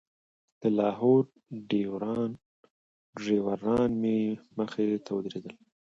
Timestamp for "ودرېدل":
5.15-5.53